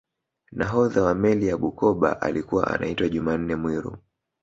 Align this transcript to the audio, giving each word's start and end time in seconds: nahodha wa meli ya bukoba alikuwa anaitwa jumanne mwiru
nahodha 0.51 1.01
wa 1.03 1.15
meli 1.15 1.47
ya 1.47 1.57
bukoba 1.57 2.21
alikuwa 2.21 2.67
anaitwa 2.67 3.09
jumanne 3.09 3.55
mwiru 3.55 3.97